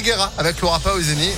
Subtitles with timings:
[0.00, 1.30] Guerra avec Laura Pausini.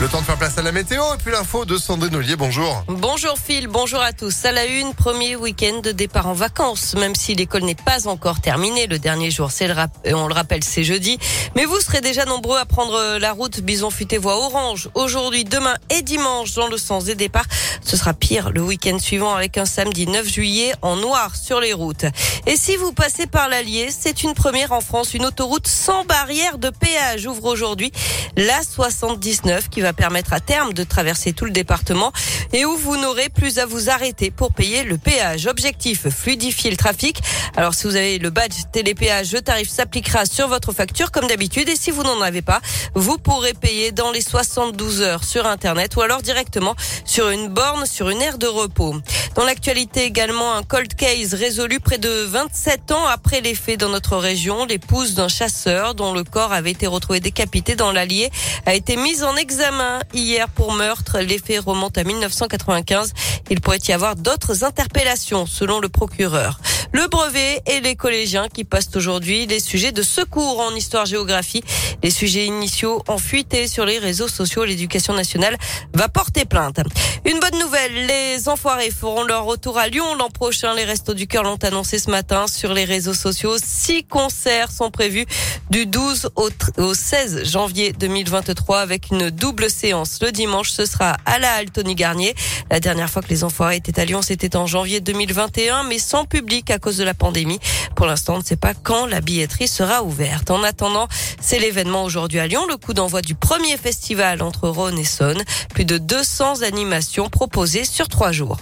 [0.00, 2.34] Le temps de faire place à la météo et puis l'info de Sandrine Ollier.
[2.34, 2.84] Bonjour.
[2.88, 4.46] Bonjour Phil, bonjour à tous.
[4.46, 6.94] À la une, premier week-end de départ en vacances.
[6.94, 9.74] Même si l'école n'est pas encore terminée, le dernier jour, c'est le
[10.14, 11.18] on le rappelle, c'est jeudi.
[11.54, 14.88] Mais vous serez déjà nombreux à prendre la route Bison Futé voie orange.
[14.94, 17.44] Aujourd'hui, demain et dimanche dans le sens des départs.
[17.84, 21.74] Ce sera pire le week-end suivant avec un samedi 9 juillet en noir sur les
[21.74, 22.06] routes.
[22.46, 25.12] Et si vous passez par l'Allier, c'est une première en France.
[25.12, 27.92] Une autoroute sans barrière de péage ouvre aujourd'hui
[28.38, 32.12] la 79 qui va permettre à terme de traverser tout le département
[32.52, 35.46] et où vous n'aurez plus à vous arrêter pour payer le péage.
[35.46, 37.20] Objectif, fluidifier le trafic.
[37.56, 41.68] Alors si vous avez le badge télépéage, le tarif s'appliquera sur votre facture comme d'habitude
[41.68, 42.60] et si vous n'en avez pas,
[42.94, 47.86] vous pourrez payer dans les 72 heures sur Internet ou alors directement sur une borne
[47.86, 48.94] sur une aire de repos.
[49.34, 53.88] Dans l'actualité également, un cold case résolu près de 27 ans après les faits dans
[53.88, 54.64] notre région.
[54.64, 58.30] L'épouse d'un chasseur dont le corps avait été retrouvé décapité dans l'Allier
[58.66, 59.79] a été mise en examen
[60.14, 61.20] hier pour meurtre.
[61.20, 63.12] Les faits remontent à 1995.
[63.50, 66.60] Il pourrait y avoir d'autres interpellations selon le procureur.
[66.92, 71.62] Le brevet et les collégiens qui passent aujourd'hui les sujets de secours en histoire-géographie.
[72.02, 74.64] Les sujets initiaux ont fuité sur les réseaux sociaux.
[74.64, 75.56] L'éducation nationale
[75.94, 76.80] va porter plainte.
[77.24, 80.74] Une bonne nouvelle, les enfoirés feront leur retour à Lyon l'an prochain.
[80.74, 83.56] Les Restos du Cœur l'ont annoncé ce matin sur les réseaux sociaux.
[83.62, 85.26] Six concerts sont prévus
[85.70, 86.30] du 12
[86.76, 90.18] au 16 janvier 2023 avec une double séance.
[90.22, 92.34] Le dimanche, ce sera à la Halle Garnier.
[92.70, 96.24] La dernière fois que les enfoirés étaient à Lyon, c'était en janvier 2021, mais sans
[96.24, 97.60] public cause de la pandémie.
[97.94, 100.50] Pour l'instant, on ne sait pas quand la billetterie sera ouverte.
[100.50, 101.06] En attendant,
[101.40, 105.42] c'est l'événement aujourd'hui à Lyon, le coup d'envoi du premier festival entre Rhône et Saône.
[105.72, 108.58] Plus de 200 animations proposées sur trois jours.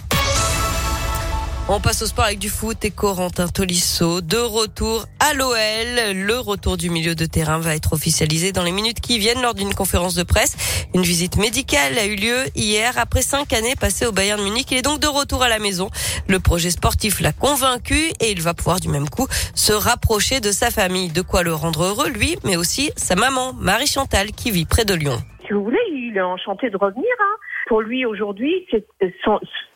[1.71, 6.15] On passe au sport avec du foot et Corentin Tolisso de retour à l'OL.
[6.15, 9.53] Le retour du milieu de terrain va être officialisé dans les minutes qui viennent lors
[9.53, 10.87] d'une conférence de presse.
[10.95, 14.71] Une visite médicale a eu lieu hier après cinq années passées au Bayern Munich.
[14.71, 15.91] Il est donc de retour à la maison.
[16.27, 20.51] Le projet sportif l'a convaincu et il va pouvoir du même coup se rapprocher de
[20.51, 21.09] sa famille.
[21.09, 24.85] De quoi le rendre heureux, lui, mais aussi sa maman, Marie Chantal, qui vit près
[24.85, 25.21] de Lyon.
[25.45, 27.05] Si vous voulez, il est enchanté de revenir.
[27.21, 27.35] Hein
[27.69, 28.83] pour lui aujourd'hui, c'est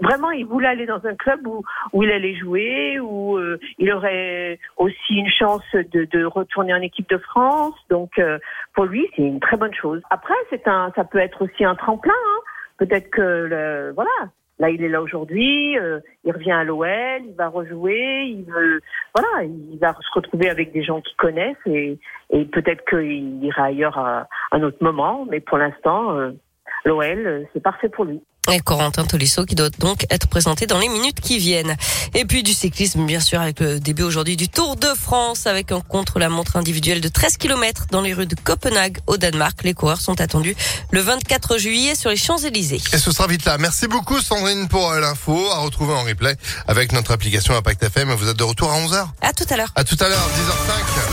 [0.01, 1.61] vraiment il voulait aller dans un club où,
[1.93, 6.81] où il allait jouer, où euh, il aurait aussi une chance de, de, retourner en
[6.81, 7.75] équipe de France.
[7.91, 8.39] Donc euh,
[8.73, 10.01] pour lui, c'est une très bonne chose.
[10.09, 12.13] Après, c'est un, ça peut être aussi un tremplin.
[12.13, 12.39] Hein.
[12.79, 16.87] Peut-être que le, voilà, Là, il est là aujourd'hui, euh, il revient à l'OL,
[17.25, 18.81] il va rejouer, il veut,
[19.15, 21.97] voilà, il va se retrouver avec des gens qu'il connaissent et,
[22.29, 26.31] et peut-être qu'il ira ailleurs à un autre moment, mais pour l'instant,
[26.85, 28.21] l'OL, c'est parfait pour lui.
[28.51, 31.77] Et Corentin Tolisso qui doit donc être présenté dans les minutes qui viennent.
[32.13, 35.71] Et puis du cyclisme, bien sûr, avec le début aujourd'hui du Tour de France, avec
[35.71, 39.63] un contre-la-montre individuel de 13 km dans les rues de Copenhague au Danemark.
[39.63, 40.57] Les coureurs sont attendus
[40.91, 42.81] le 24 juillet sur les Champs-Élysées.
[42.93, 43.57] Et ce sera vite là.
[43.57, 46.35] Merci beaucoup Sandrine pour euh, l'info à retrouver en replay
[46.67, 48.11] avec notre application Impact FM.
[48.11, 49.71] Vous êtes de retour à 11h À tout à l'heure.
[49.75, 51.12] À tout à l'heure, 10h05.